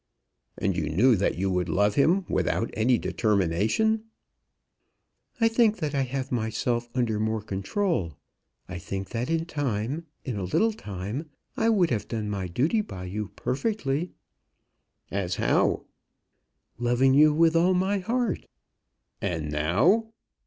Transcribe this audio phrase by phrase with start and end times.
[0.57, 4.05] "And you knew that you would love him without any determination."
[5.39, 8.17] "I think that I have myself under more control.
[8.67, 12.81] I think that in time, in a little time, I would have done my duty
[12.81, 14.09] by you perfectly."
[15.11, 15.85] "As how?"
[16.79, 18.47] "Loving you with all my heart."
[19.21, 20.13] "And now?"